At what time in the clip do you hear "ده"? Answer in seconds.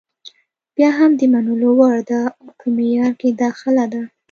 2.09-2.21, 3.93-4.01